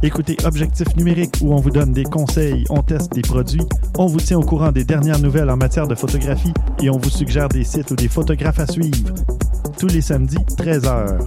[0.00, 3.66] Écoutez Objectif numérique où on vous donne des conseils, on teste des produits,
[3.98, 7.10] on vous tient au courant des dernières nouvelles en matière de photographie et on vous
[7.10, 9.12] suggère des sites ou des photographes à suivre.
[9.76, 11.18] Tous les samedis, 13h.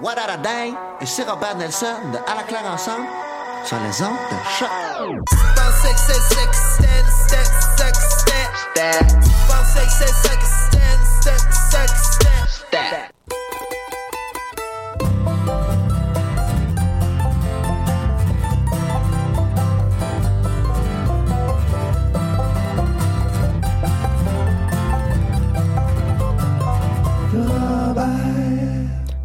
[0.00, 0.74] What a dang?
[1.00, 3.06] Et c'est Robert Nelson de À la claire ensemble
[3.64, 4.68] sur les ondes de choc.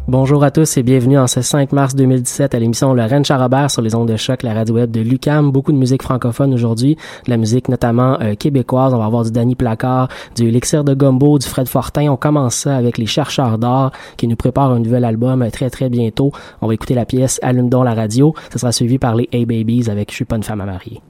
[0.08, 3.82] Bonjour à tous et bienvenue en ce 5 mars 2017 à l'émission Lorraine Charabert sur
[3.82, 5.52] les ondes de choc, la radio web de Lucam.
[5.52, 6.96] Beaucoup de musique francophone aujourd'hui,
[7.26, 8.94] de la musique notamment euh, québécoise.
[8.94, 12.08] On va avoir du Danny Placard, du Elixir de Gumbo, du Fred Fortin.
[12.10, 15.68] On commence ça avec les chercheurs d'art qui nous préparent un nouvel album euh, très
[15.68, 16.32] très bientôt.
[16.62, 18.34] On va écouter la pièce Allume donc la radio.
[18.48, 21.02] Ça sera suivi par les A-Babies avec Je suis pas une femme à marier.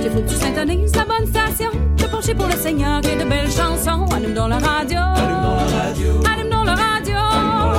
[0.00, 1.70] Est-ce qu'il faut que tu syntonises la bonne station?
[1.98, 4.06] Te pencher pour le Seigneur et de belles chansons.
[4.16, 4.96] Allume dans la radio.
[4.96, 6.20] Allume dans la radio.
[6.32, 7.16] Allume dans la radio.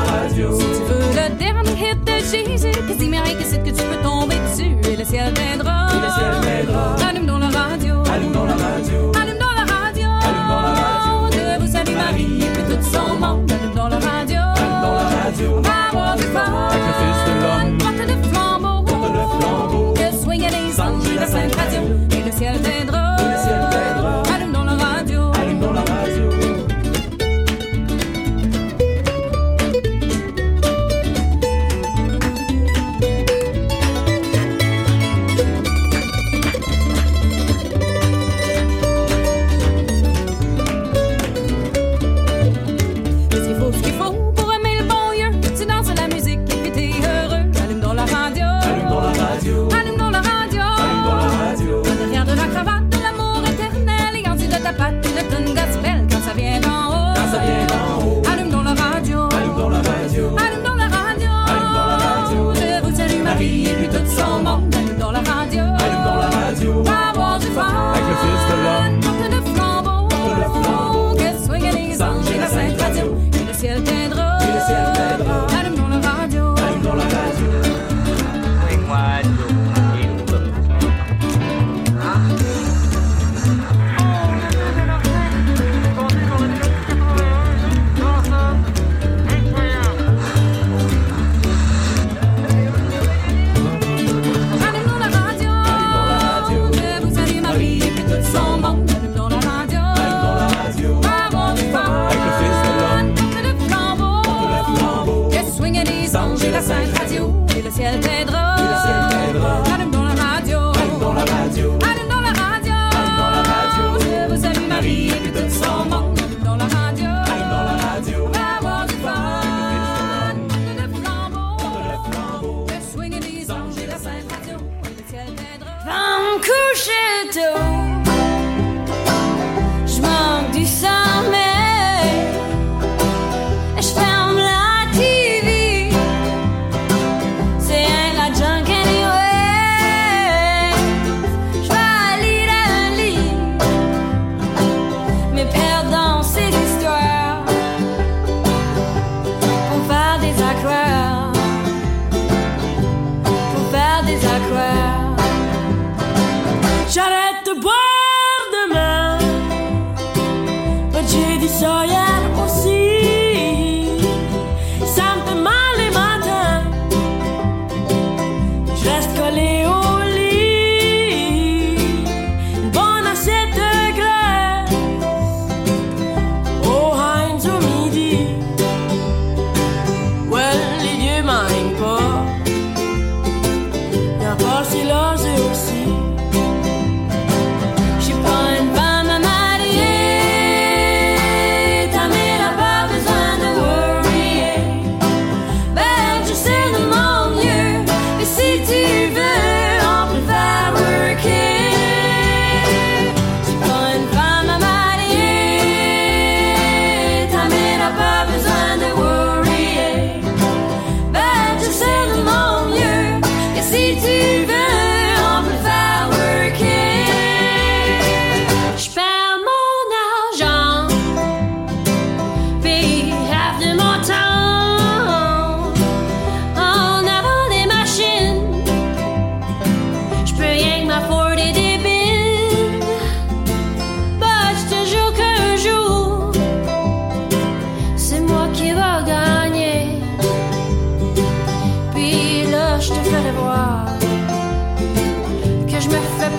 [0.06, 0.60] Radio.
[0.60, 4.36] Si tu veux le dernier hit de Jésus, quasi mérite c'est que tu peux tomber
[4.36, 5.88] dessus et le ciel t'aidera.
[5.90, 6.96] Et le ciel t'aidera.
[7.10, 8.04] Allume dans la radio.
[8.14, 9.12] Allume dans la radio.
[9.20, 10.08] Allume dans la radio.
[10.22, 11.30] Allume dans la radio.
[11.32, 13.52] Dieu vous salue Marie et puis tout son monde.
[13.52, 14.38] Allume dans la radio.
[14.38, 15.48] Allume dans la radio.
[15.58, 16.70] On va avoir du fun.
[16.70, 17.78] Avec le Fils de l'homme.
[17.80, 18.84] Porte le flambeau.
[18.84, 19.94] Porte le flambeau.
[19.96, 22.01] Que swingent les anges de la Sainte Radio.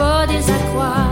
[0.02, 1.11] borders à croire.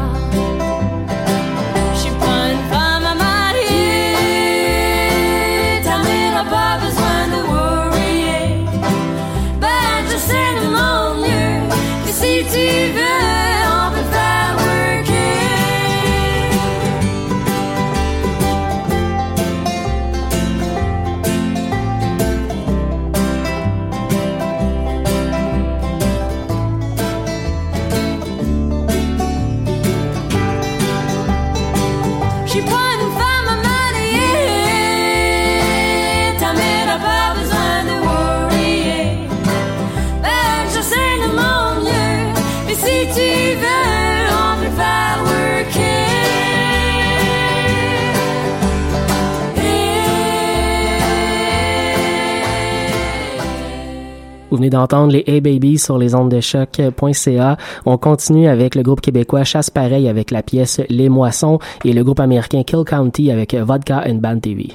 [54.61, 57.57] Venez d'entendre les Hey Babies sur les ondes de choc.ca.
[57.87, 62.05] On continue avec le groupe québécois Chasse Pareil avec la pièce Les Moissons et le
[62.05, 64.75] groupe américain Kill County avec Vodka and Band TV.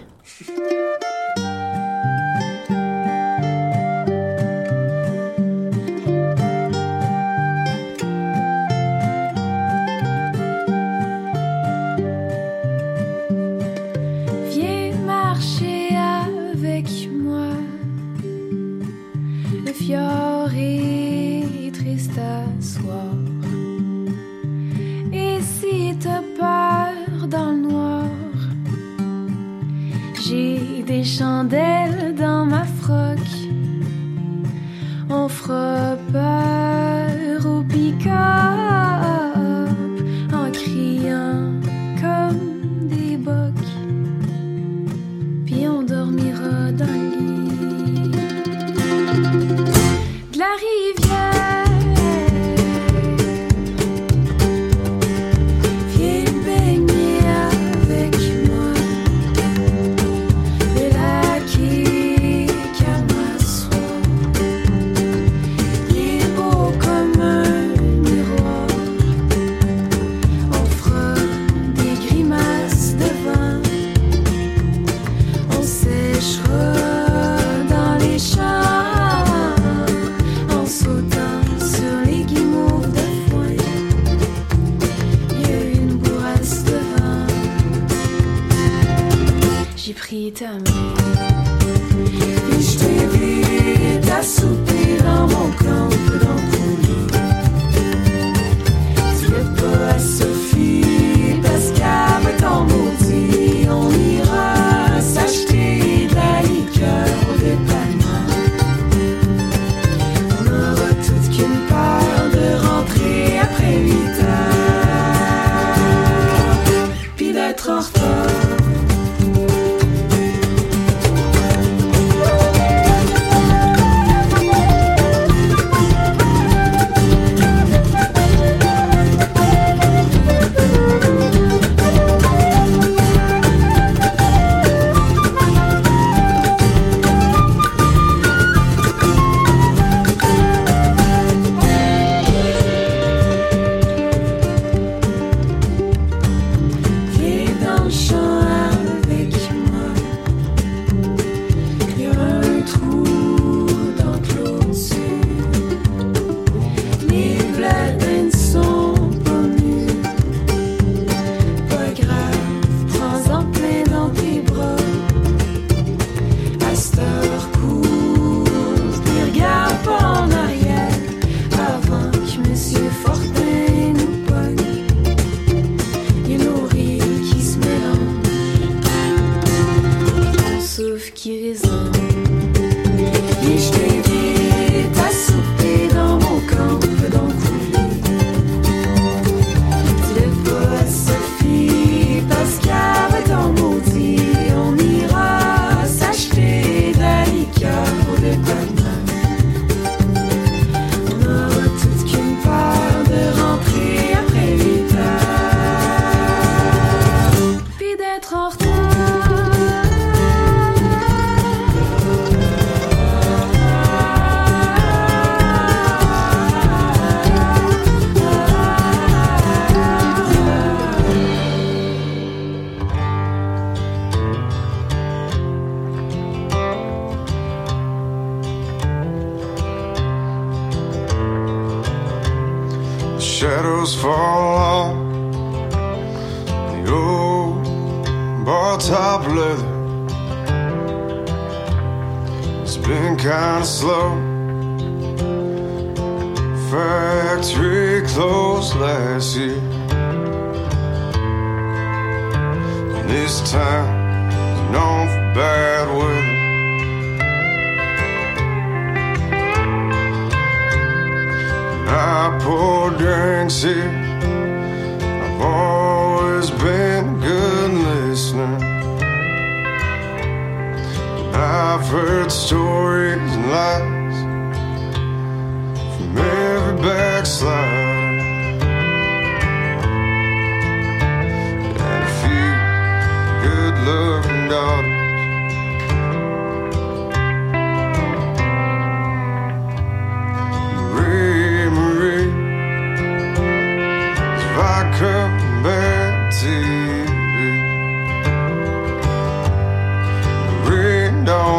[271.75, 274.04] I've heard stories and lies.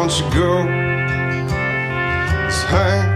[0.07, 0.63] Don't you go?
[2.45, 3.06] Let's hang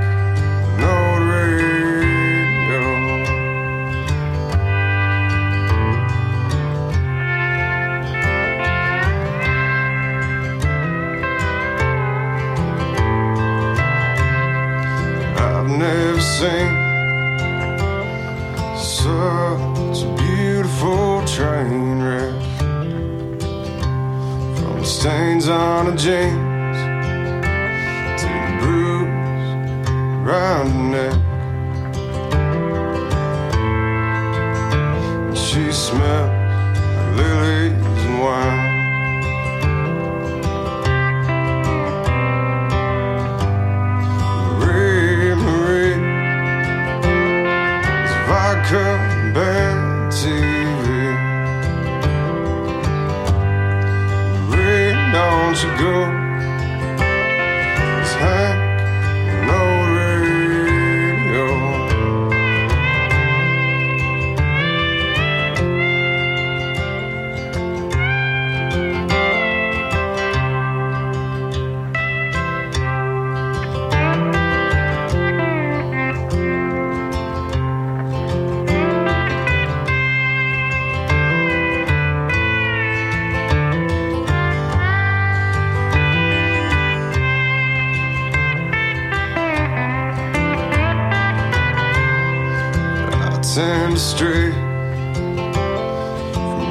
[94.01, 94.51] history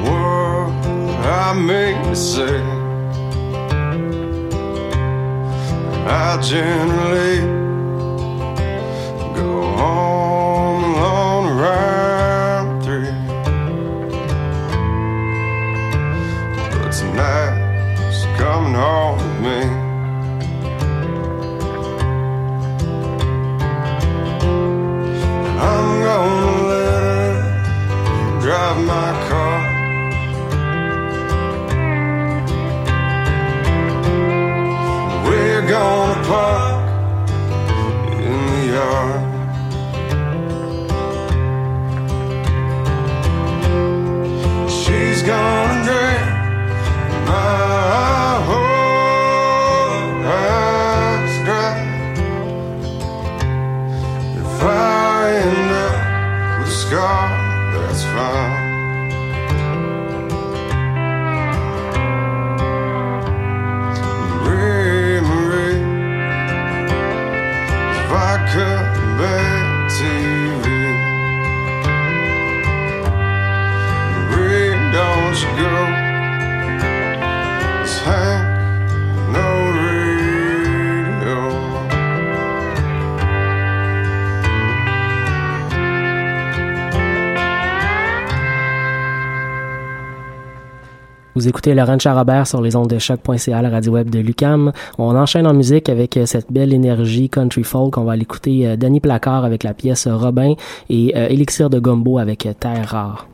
[0.03, 0.67] for
[1.05, 2.59] what I may say.
[6.05, 7.50] I generally
[91.41, 94.71] Vous écoutez Laurent Charabert sur les ondes de choc.ca, la radio web de Lucam.
[94.99, 97.97] On enchaîne en musique avec euh, cette belle énergie country folk.
[97.97, 100.53] On va l'écouter euh, Danny Placard avec la pièce Robin
[100.91, 103.27] et euh, Élixir de Gombo avec Terre rare.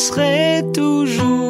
[0.00, 1.49] Serai toujours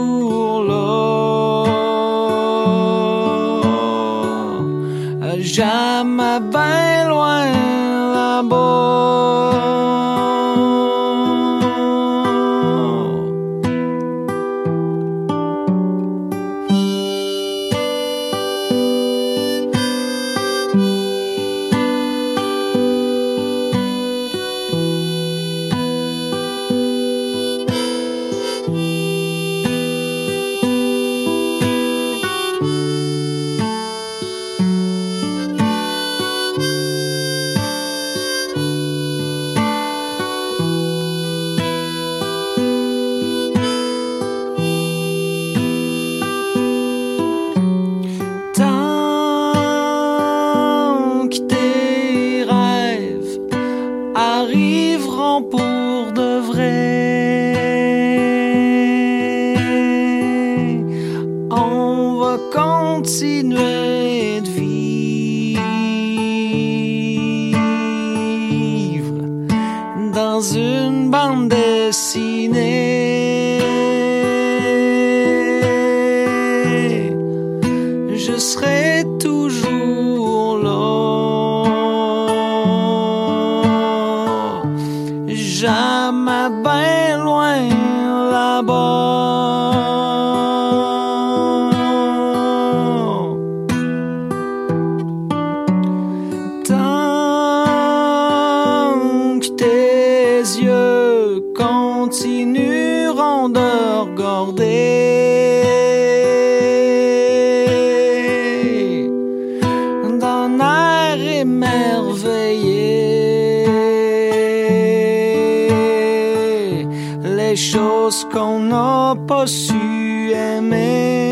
[118.10, 121.29] choses qu'on n'a pas su aimer.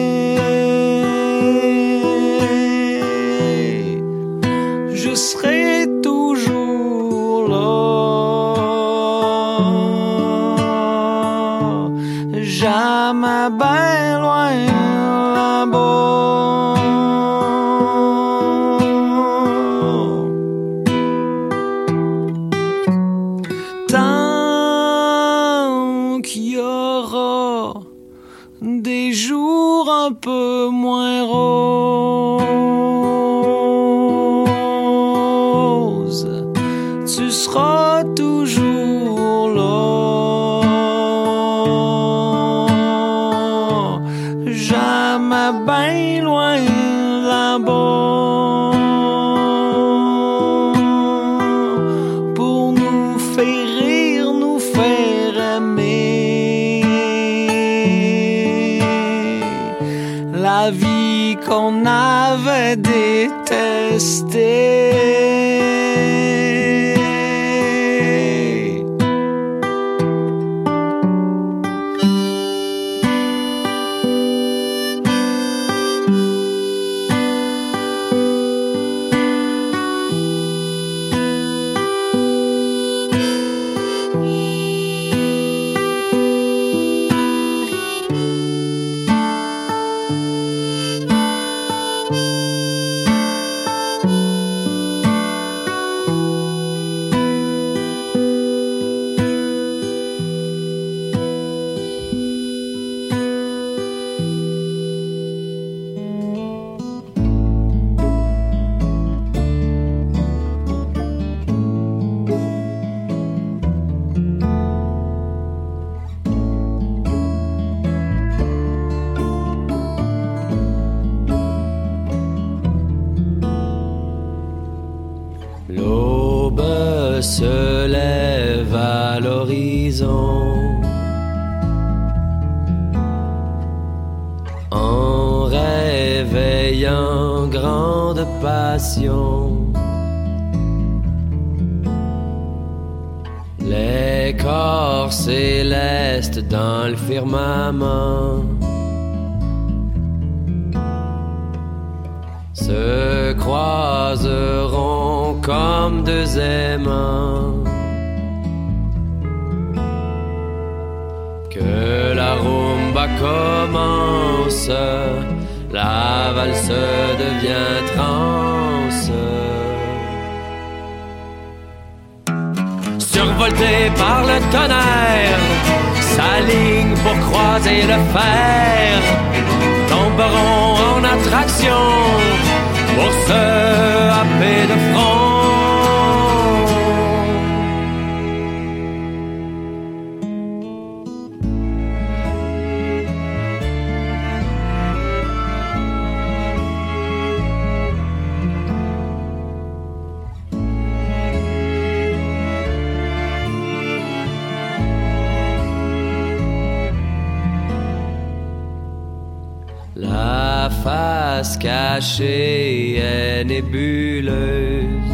[213.45, 215.13] Nébuleuse.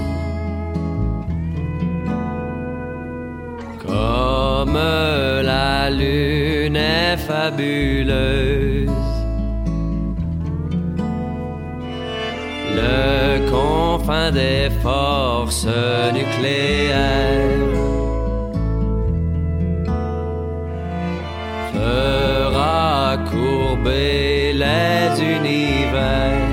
[3.86, 4.78] Comme
[5.52, 8.90] la lune est fabuleuse.
[12.78, 15.68] Le confin des forces
[16.12, 17.64] nucléaires
[21.72, 26.43] fera courber les univers.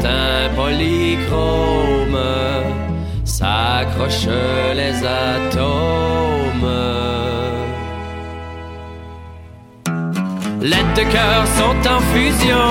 [0.00, 2.18] Les destins polychromes
[3.24, 4.28] s'accrochent
[4.74, 6.70] les atomes.
[10.62, 12.70] Les deux cœurs sont en fusion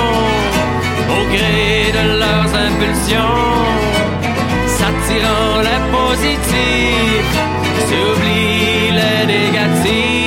[1.10, 3.46] au gré de leurs impulsions,
[4.68, 7.36] s'attirant les positifs,
[7.88, 10.19] s'oublient les négatifs.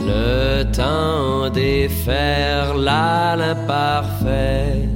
[0.00, 4.88] Le temps défaire là l'imparfait.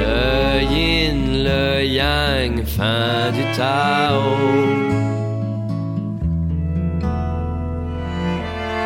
[0.00, 4.22] Le yin, le yang, fin du Tao.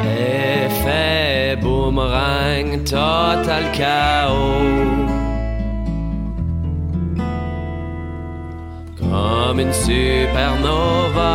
[0.05, 5.06] Effet boomerang, total chaos.
[9.57, 11.33] Comme une supernova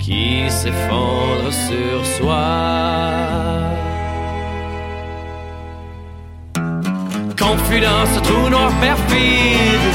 [0.00, 2.48] qui s'effondre sur soi.
[7.38, 9.86] Confus dans ce trou noir perfide,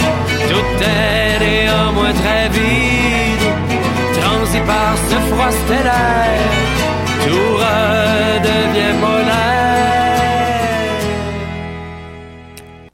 [0.47, 3.47] tout est néanmoins très vide,
[4.17, 6.53] transi par ce froid stellaire,
[7.25, 9.16] tout redevient polaire.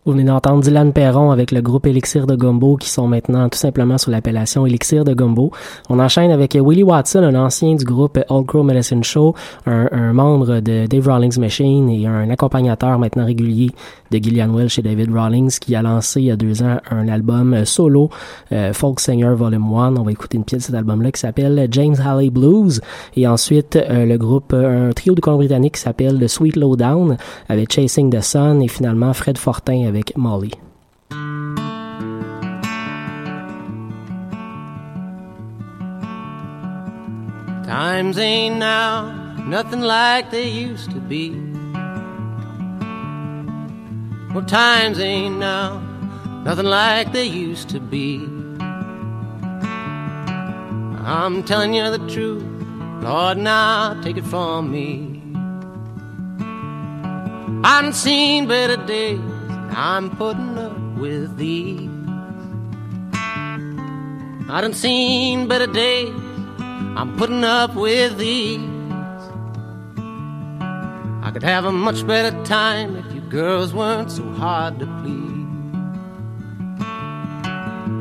[0.06, 3.58] Vous venez d'entendre Dylan Perron avec le groupe Elixir de Gumbo qui sont maintenant tout
[3.58, 5.52] simplement sous l'appellation Elixir de Gumbo.
[5.90, 9.34] On enchaîne avec Willie Watson, un ancien du groupe Old Crow Medicine Show,
[9.66, 13.70] un, un membre de Dave Rawlings Machine et un accompagnateur maintenant régulier
[14.12, 17.08] de Gillian Wells chez David Rawlings qui a lancé il y a deux ans un
[17.08, 18.10] album solo,
[18.52, 19.96] euh, Folk Singer Volume 1.
[19.96, 22.82] On va écouter une pièce de cet album-là qui s'appelle James Halley Blues
[23.16, 27.16] et ensuite euh, le groupe, un trio de Colombie-Britannique qui s'appelle The Sweet Lowdown
[27.48, 30.52] avec Chasing the Sun et finalement Fred Fortin avec Molly.
[37.68, 39.12] Times ain't now
[39.46, 41.30] nothing like they used to be.
[44.34, 45.80] Well, times ain't now
[46.44, 48.18] nothing like they used to be.
[51.06, 52.44] I'm telling you the truth,
[53.04, 55.20] Lord, now take it from me.
[57.64, 59.20] I done seen better days,
[59.72, 61.90] I'm putting up with these.
[64.50, 66.14] I done seen better days,
[66.60, 68.60] I'm putting up with these.
[71.24, 75.34] I could have a much better time if you girls weren't so hard to please.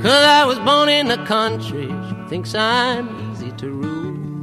[0.03, 4.43] Cause I was born in the country, she thinks I'm easy to rule.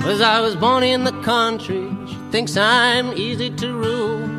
[0.00, 4.33] Cause I was born in the country, she thinks I'm easy to rule.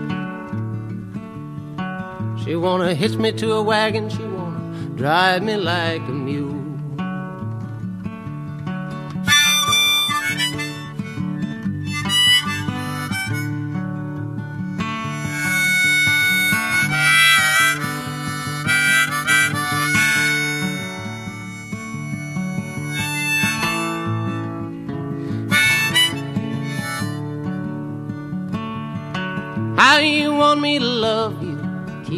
[2.45, 6.44] She wanna hitch me to a wagon, she wanna drive me like a mule.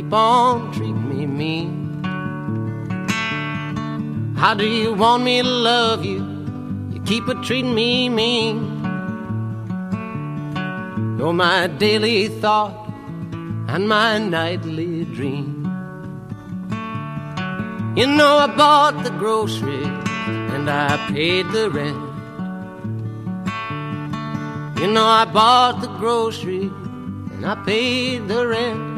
[0.08, 2.02] Keep on treating me mean.
[4.38, 6.24] How do you want me to love you?
[6.94, 8.56] You keep a treating me mean.
[11.18, 12.88] You're my daily thought
[13.68, 15.66] and my nightly dream.
[17.98, 19.88] You know I bought the groceries
[20.56, 21.98] and I paid the rent.
[24.80, 28.97] You know I bought the groceries and I paid the rent.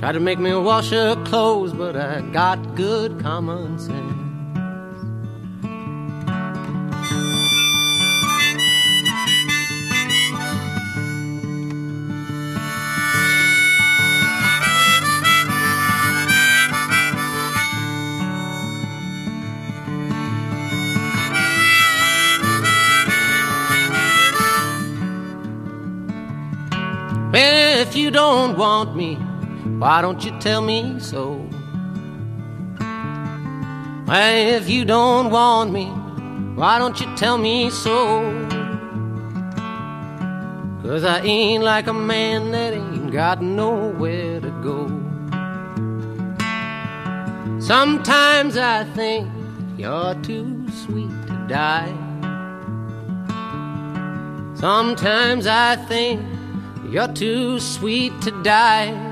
[0.00, 4.16] Tried to make me wash her clothes, but I got good common sense.
[27.30, 29.18] Well, if you don't want me,
[29.80, 31.48] why don't you tell me so?
[34.06, 35.86] Well, if you don't want me,
[36.54, 38.20] why don't you tell me so?
[40.82, 44.86] Cause I ain't like a man that ain't got nowhere to go.
[47.58, 49.30] Sometimes I think
[49.78, 51.94] you're too sweet to die.
[54.56, 56.20] Sometimes I think
[56.90, 59.09] you're too sweet to die.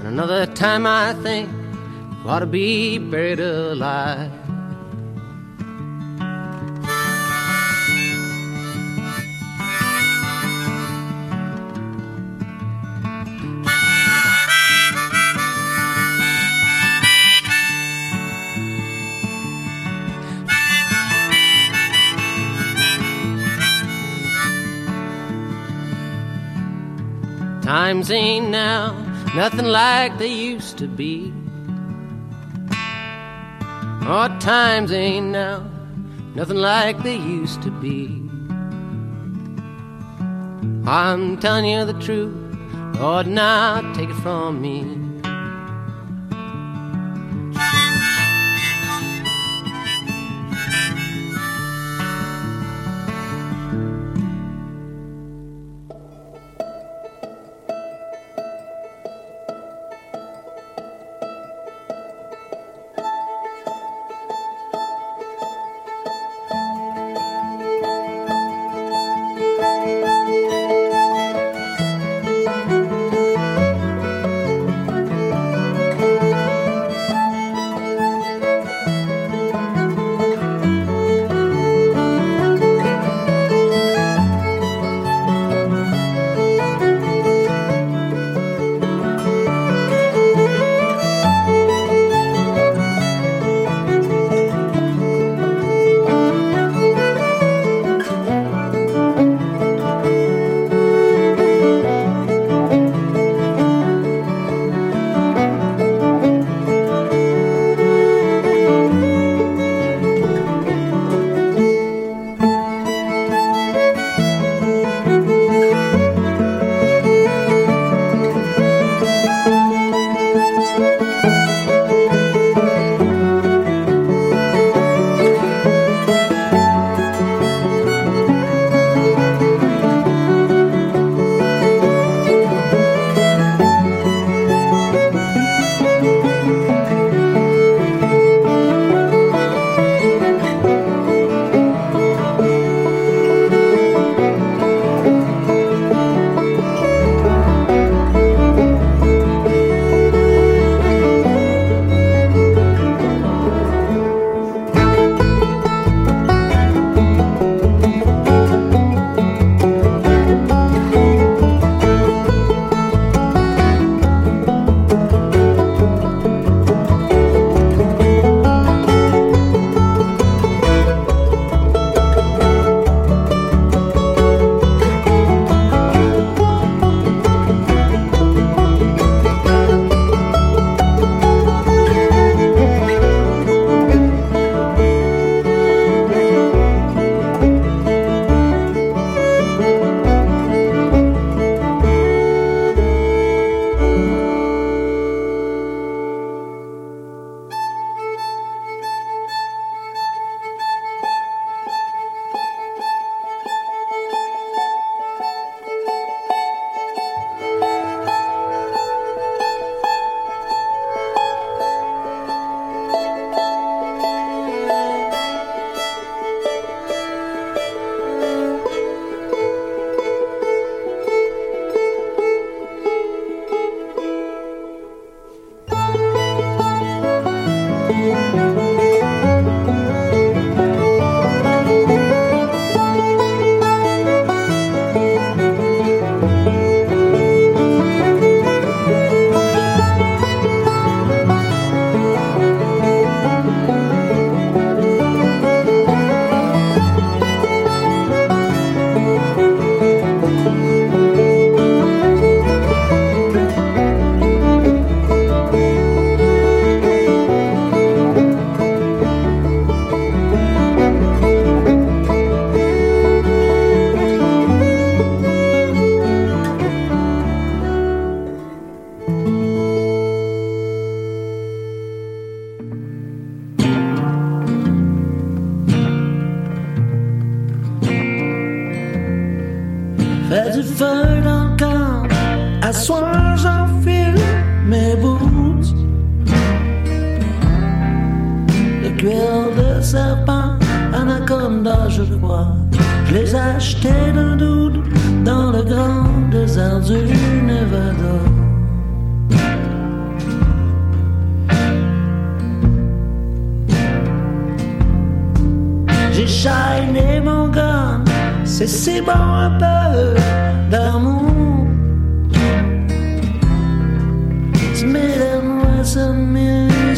[0.00, 1.50] And another time I think
[2.24, 4.32] you ought to be buried alive.
[27.62, 31.32] Times ain't now nothing like they used to be.
[34.02, 35.60] Our times ain't now
[36.34, 38.28] nothing like they used to be.
[40.86, 42.34] I'm telling you the truth,
[42.98, 44.99] Lord, now take it from me.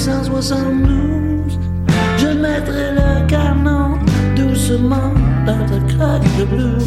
[0.05, 1.59] 1872.
[2.18, 3.98] Je mettrai le canon
[4.34, 5.14] doucement
[5.46, 6.82] dans ta craque de blues.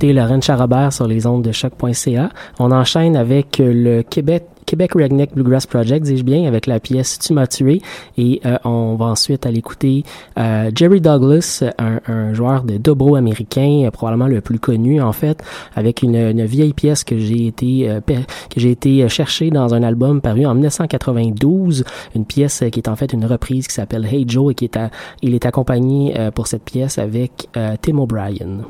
[0.00, 2.28] Vous écoutez Lorraine Charabert sur les ondes de choc.ca.
[2.60, 7.18] On enchaîne avec euh, le Québec Québec Redneck Bluegrass Project, dis-je bien, avec la pièce
[7.18, 7.82] Tu m'as tué.
[8.16, 10.04] Et euh, on va ensuite aller écouter
[10.38, 15.12] euh, Jerry Douglas, un, un joueur de dobro américain, euh, probablement le plus connu en
[15.12, 15.42] fait,
[15.74, 19.82] avec une, une vieille pièce que j'ai été euh, que j'ai été chercher dans un
[19.82, 21.82] album paru en 1992,
[22.14, 24.76] une pièce qui est en fait une reprise qui s'appelle Hey Joe et qui est
[24.76, 24.90] à-
[25.22, 27.48] il est accompagné pour cette pièce avec
[27.82, 28.60] Tim O'Brien.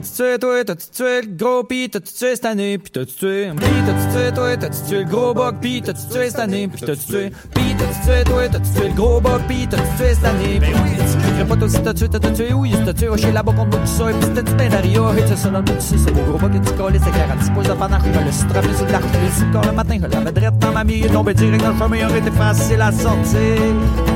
[0.00, 1.88] T'as-tu tué, toi, t'as-tu tué le gros, pis?
[1.90, 3.64] T'as-tu tué cette année, pis t'as-tu tué, pis?
[3.86, 5.82] T'as-tu tué, toi, t'as-tu tué le gros bug, pis?
[5.82, 7.76] T'as-tu tué cette année, pis t'as-tu tué, pis?
[7.78, 9.68] T'as-tu tué, toi, t'as-tu tué le gros bug, pis?
[9.68, 12.52] T'as-tu tué cette année, pis oui, tu crierais pas toi si t'as tué, t'as tué,
[12.52, 15.02] oui, si t'as tué, chez là-bas contre moi, tu sais, pis c'était du pain d'aria,
[15.18, 17.10] et tu ça le bout, tu sais, c'est le gros bug, et tu colles, c'est
[17.10, 19.72] clair, à 10 pouces de je le suis trappé sur l'arc, je suis encore le
[19.72, 22.80] matin, je l'avais drette dans ma mie, tombé direct dans le chemin, aurait été facile
[22.80, 24.09] à sortir.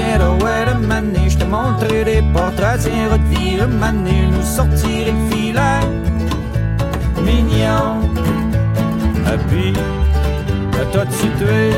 [0.00, 5.80] Le mané, je te montrerai des portraits, revire le mané, nous sortir le filet.
[7.22, 8.00] Mignon.
[9.32, 9.72] Et puis,
[10.92, 11.70] t'as-tu tué?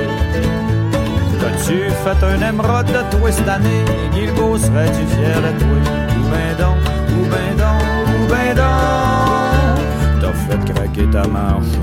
[1.41, 3.85] T'as-tu fait un émeraude de toi cette année?
[4.13, 5.79] Guilbeault serais-tu fier de toi?
[6.17, 6.79] Ou ben donc,
[7.11, 7.83] ou ben donc,
[8.15, 9.77] ou ben donc.
[10.21, 11.79] T'as fait craquer ta marche, tu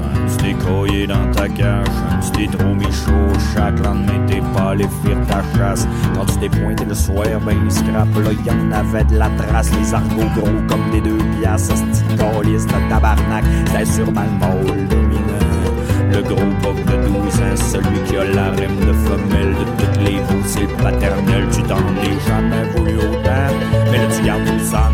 [0.48, 1.88] t'es croyé dans ta cache,
[2.22, 5.88] tu t'es trop mis chaud, chaque lendemain t'es pas allé faire ta chasse.
[6.16, 9.94] Quand tu t'es pointé le soir, ben scrap, là y'en avait de la trace, les
[9.94, 14.88] argots gros comme des deux piastres, ce petit calice de tabarnak, c'était sûrement le mâle
[14.88, 16.14] dominant.
[16.14, 20.04] Le gros boc de 12 ans, celui qui a la rime de femelle de toutes
[20.06, 23.54] les veaux, c'est le paternel, tu t'en es jamais voulu autant,
[23.92, 24.90] mais là tu gardes tout ça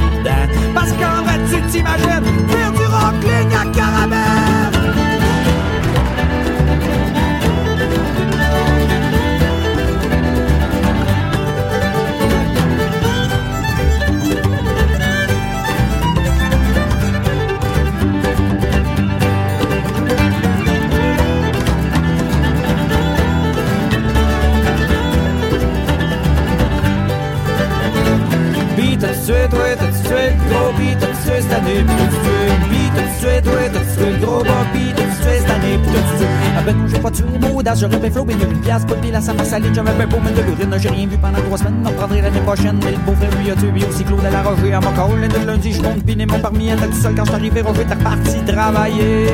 [0.73, 5.12] parce qu'en vrai tu t'imagines faire du rockling à caramel.
[34.73, 36.27] Pis t'as-tu tué cette année, pis t'as-tu tué.
[36.57, 39.15] Ah ben non, j'ai pas tué mon j'aurais bien flobé 2000 piastres, pas de pile
[39.15, 41.81] à sa saline, j'avais bien beau mettre de l'urine, j'ai rien vu pendant trois semaines,
[41.83, 44.41] m'en prendrai l'année prochaine, mais le beau frère lui a tué, aussi Claude à la
[44.41, 47.25] Roger, à mon call, le lundi, je monte piner mon parmi, elle tout seul quand
[47.25, 49.27] j'arrivais, Roger, t'es reparti travailler.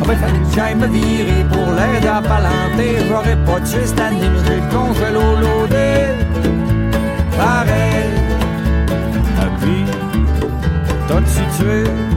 [0.00, 4.00] Ah ben fallait que j'aille me virer pour l'aider à palanter, j'aurais pas tué cette
[4.00, 6.28] année, mais j'ai le congélo loadé.
[7.36, 8.08] Pareil.
[9.40, 9.84] Et puis,
[11.06, 12.07] t'as-tu tué?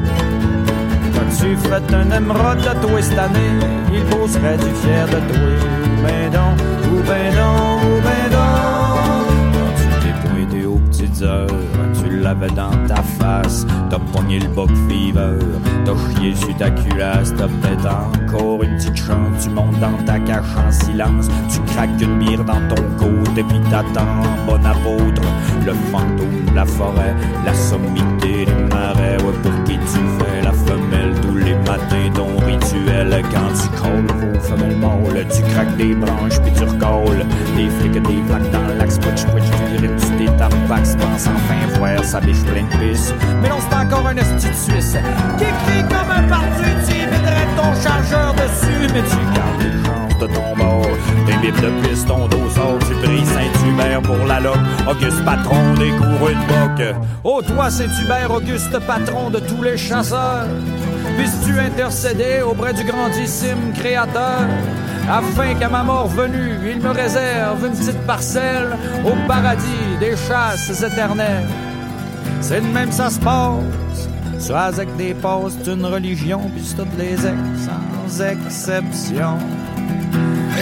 [1.51, 3.59] T'as-tu fait un émeraude de toi cette année?
[3.93, 5.49] Il beau serait-tu fier de toi?
[5.83, 9.27] Ou ben donc, ou ben donc, ou ben donc.
[9.53, 11.47] Quand tu t'es pointé aux petites heures,
[11.93, 13.65] tu l'avais dans ta face.
[13.89, 15.39] T'as pogné le boc fever,
[15.83, 19.43] t'as chié sur ta culasse, t'as peut-être encore une petite chance.
[19.43, 23.59] Tu montes dans ta cache en silence, tu craques une bière dans ton côté, puis
[23.69, 24.07] t'attends,
[24.47, 25.21] bon apôtre,
[25.65, 28.70] le fantôme la forêt, la sommité des
[35.81, 37.25] des branches, puis tu recolles
[37.55, 42.03] des flics, des plaques dans l'axe, twitch, twitch, tu rimes, tu t'étampax, pense enfin voir
[42.03, 43.13] sa biche pleine de.
[43.41, 44.97] Mais non, c'est encore un esti de Suisse
[45.37, 50.19] qui crie comme un parti, tu mettrais ton chargeur dessus, mais tu gardes les chances
[50.19, 50.87] de ton bord.
[51.25, 54.57] Des bips de piste, ton dos sort, tu brilles Saint-Hubert pour la loque.
[54.87, 56.95] Auguste patron des coureux de boc.
[57.23, 60.47] Oh, toi, Saint-Hubert, Auguste patron de tous les chasseurs.
[61.17, 64.47] Puisses-tu intercéder auprès du grandissime créateur,
[65.09, 70.81] afin qu'à ma mort venue, il me réserve une petite parcelle au paradis des chasses
[70.81, 71.47] éternelles.
[72.41, 74.09] C'est de même ça se passe.
[74.39, 79.37] Soit avec des passes d'une religion, puis toutes les ex, sans exception.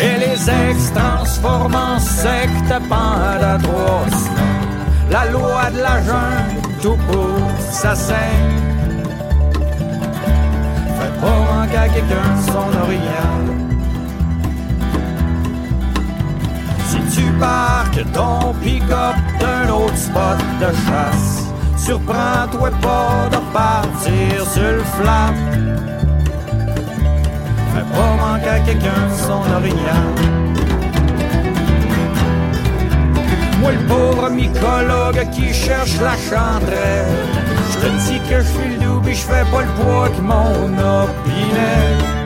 [0.01, 4.05] Et les ex transforment en secte pendant trois
[5.09, 8.15] La loi de la jungle, tout pour ça saigne.
[10.99, 13.68] Fais pas manquer à quelqu'un son orignal.
[17.19, 21.47] Tu parques ton pick-up d'un autre spot de chasse,
[21.77, 25.33] surprends-toi pas de partir sur le flat.
[27.71, 30.09] Fais pas manquer à quelqu'un son orignal.
[33.59, 37.17] Moi, le pauvre mycologue qui cherche la chandrelle,
[37.71, 40.71] je te dis que je suis le pis je fais pas le poids que mon
[41.03, 42.18] opinel.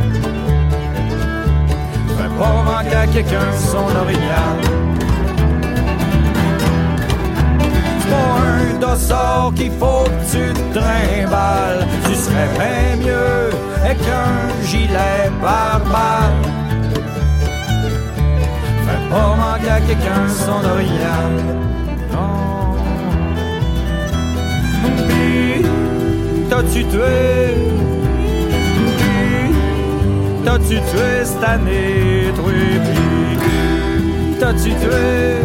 [2.39, 4.57] Pas manquer à quelqu'un son orignal.
[7.99, 11.85] C'est un dossard qu'il faut que tu te trimbales.
[12.05, 13.49] Tu serais bien mieux
[13.83, 16.41] avec un gilet pare-balles.
[18.85, 21.33] Fais pas manquer à quelqu'un son orignal.
[22.11, 22.77] Non.
[25.07, 25.65] Puis,
[26.49, 28.02] t'as-tu tué?
[30.45, 32.31] T'as-tu tué cette année?
[32.35, 32.51] Toi,
[32.83, 35.39] puis, t'as-tu tué?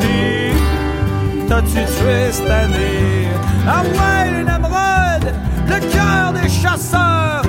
[0.00, 0.52] Puis,
[1.48, 3.28] T'as-tu tué cette année?
[3.66, 5.32] Ah ouais, les Namrod,
[5.66, 7.42] le cœur des chasseurs.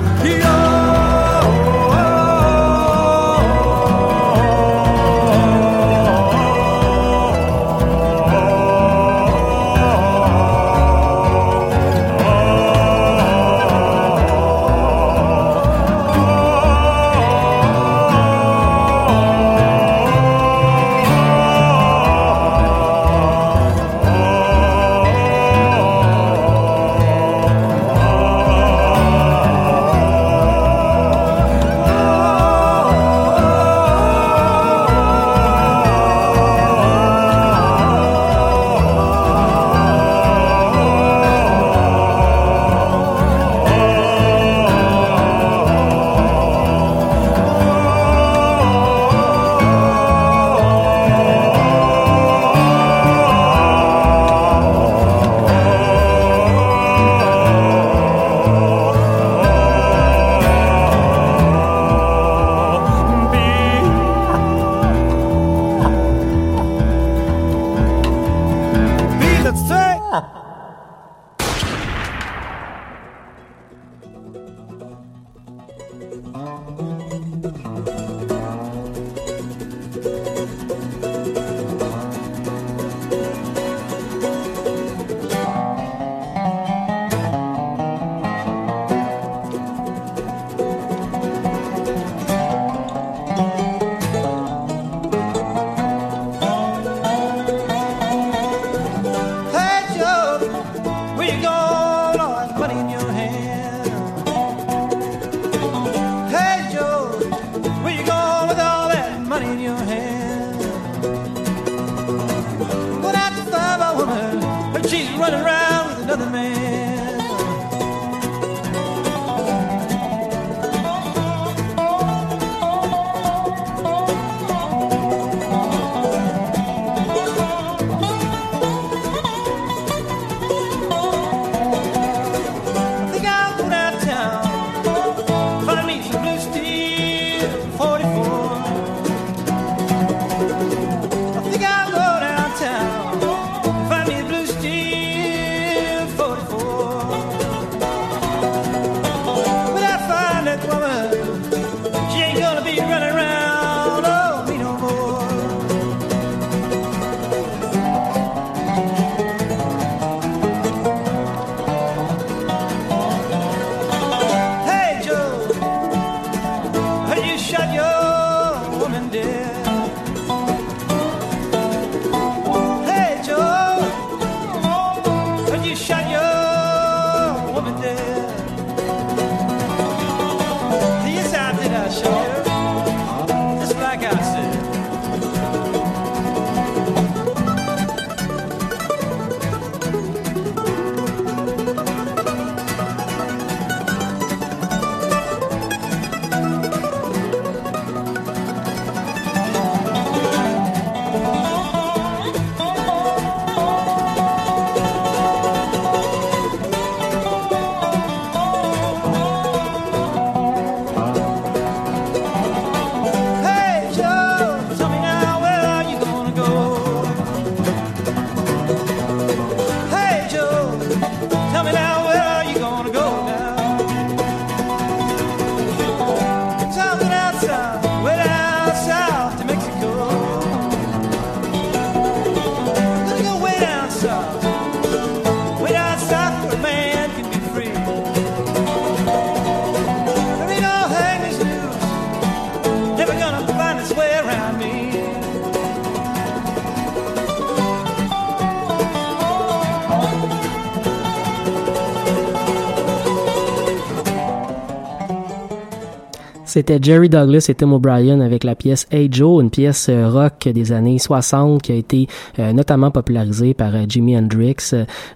[256.50, 260.48] C'était Jerry Douglas et Tim O'Brien avec la pièce Hey Joe, une pièce euh, rock
[260.52, 262.08] des années 60 qui a été
[262.40, 264.56] euh, notamment popularisée par euh, Jimi Hendrix,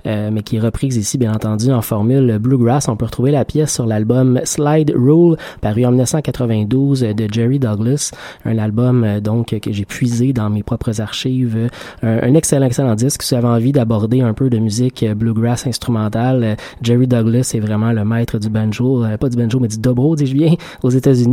[0.05, 2.87] mais qui est reprise ici bien entendu en formule bluegrass.
[2.89, 8.12] On peut retrouver la pièce sur l'album Slide Rule paru en 1992 de Jerry Douglas,
[8.45, 11.68] un album donc que j'ai puisé dans mes propres archives.
[12.03, 13.22] Un, excellent excellent disque.
[13.24, 17.91] Si vous avez envie d'aborder un peu de musique bluegrass instrumentale, Jerry Douglas est vraiment
[17.91, 20.55] le maître du banjo, pas du banjo mais du dobro, dis-je bien,
[20.85, 21.24] aux États-Unis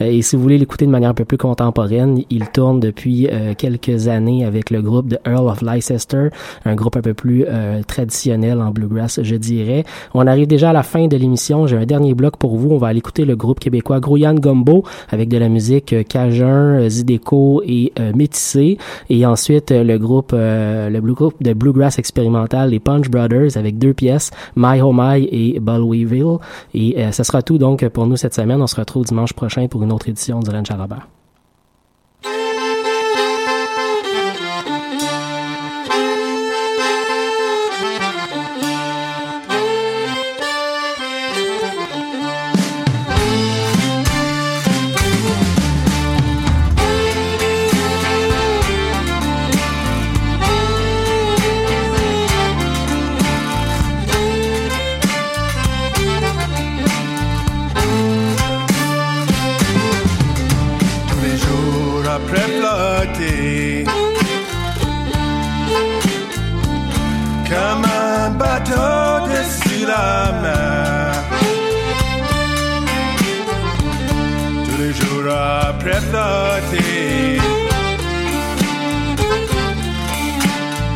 [0.00, 3.28] Euh, et si vous voulez l'écouter de manière un peu plus contemporaine, il tourne depuis
[3.30, 6.28] euh, quelques années avec le groupe de Earl of Leicester,
[6.64, 9.84] un groupe un peu plus euh, traditionnel en bluegrass, je dirais.
[10.14, 11.66] On arrive déjà à la fin de l'émission.
[11.66, 12.70] J'ai un dernier bloc pour vous.
[12.70, 17.62] On va aller écouter le groupe québécois Grouillan Gumbo avec de la musique cajun, zydeco
[17.66, 18.78] et métissé.
[19.10, 23.94] Et ensuite, le groupe, le blue groupe de bluegrass expérimental, les Punch Brothers, avec deux
[23.94, 26.38] pièces, My Oh My et Bullweeville.
[26.74, 28.60] Et ce sera tout donc pour nous cette semaine.
[28.60, 31.06] On se retrouve dimanche prochain pour une autre édition du Ranch Robert.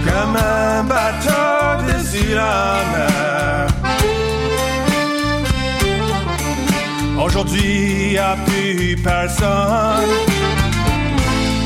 [0.05, 3.67] Comme un bateau dessus la mer
[7.25, 10.11] Aujourd'hui, y a plus personne.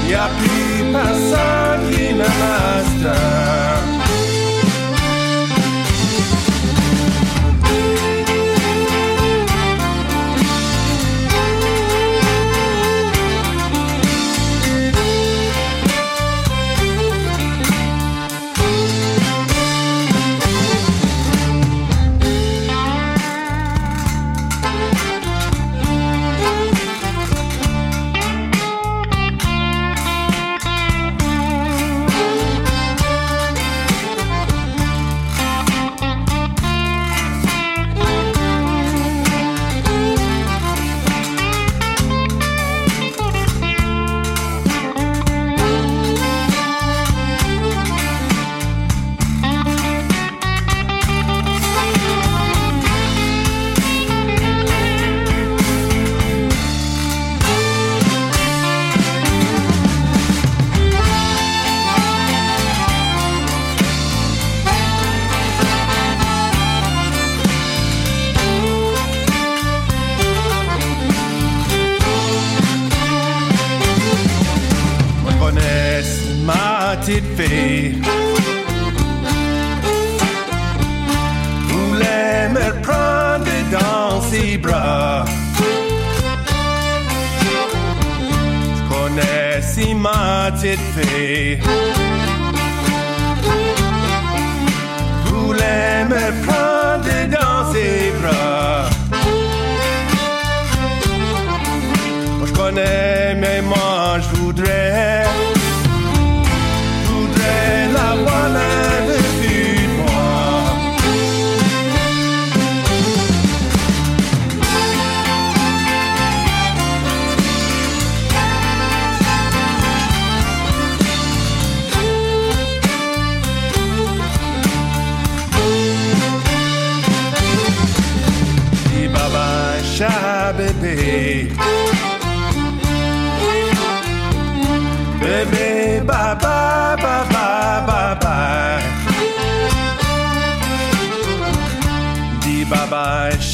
[0.09, 3.96] Y a plus personne qui me master.
[89.77, 92.46] Si ma petite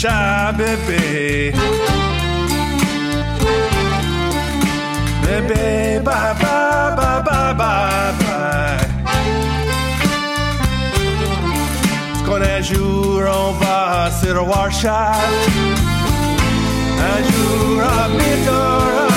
[0.03, 1.53] shy, baby.
[5.23, 8.89] Baby, bye, bye, bye, bye, bye, bye.
[12.27, 14.91] Quando é juro, vai ser o warshot.
[16.99, 19.12] I juro, me juro.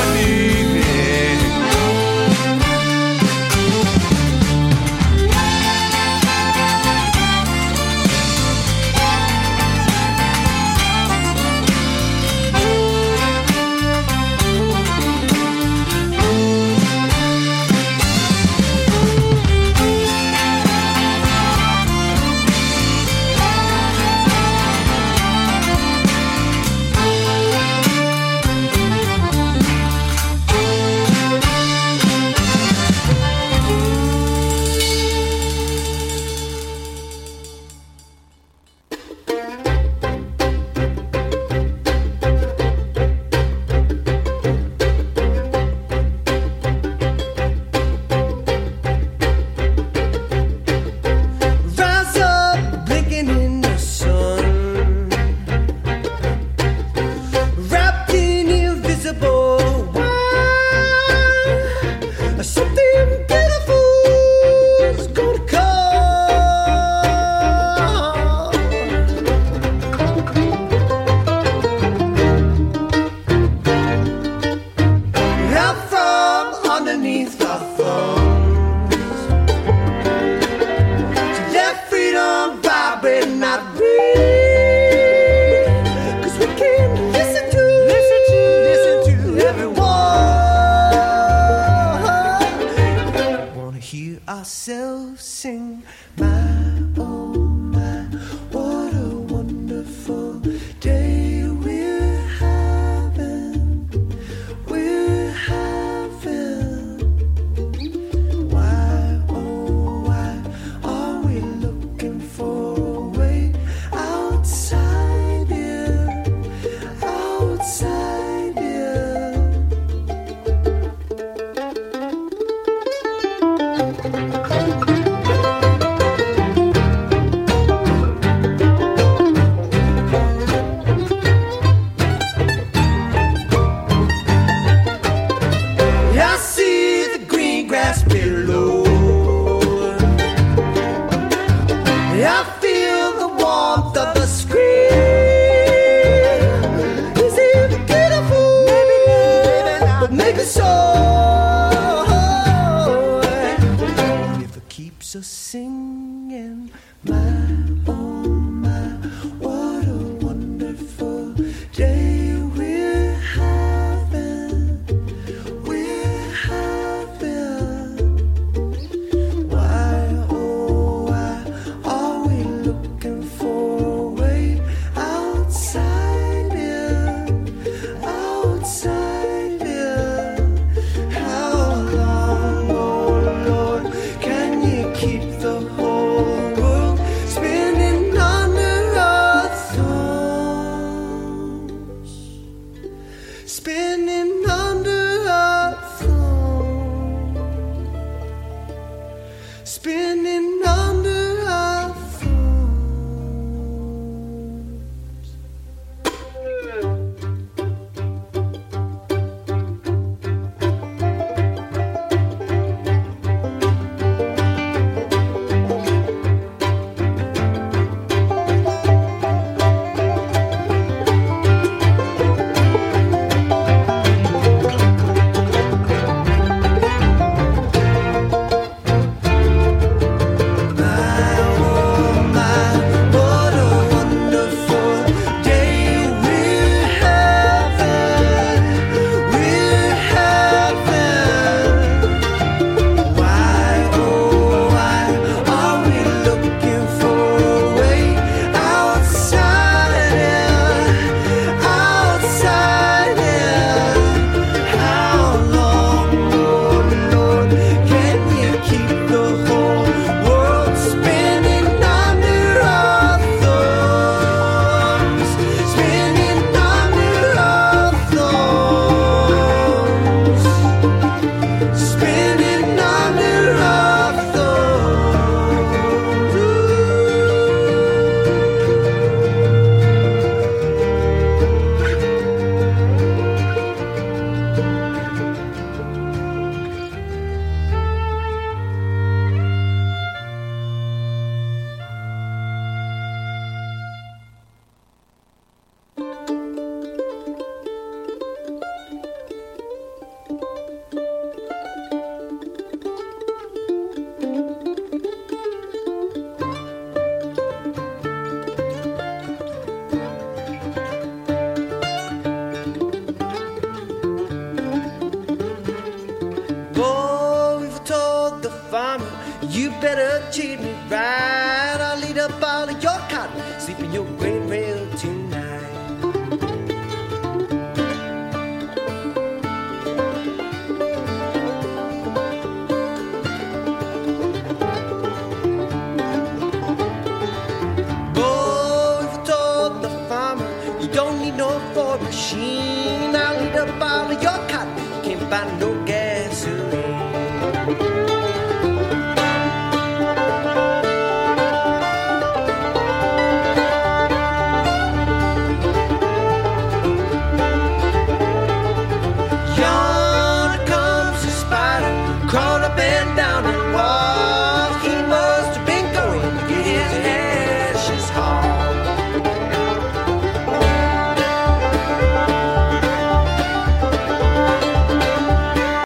[155.16, 155.95] So sing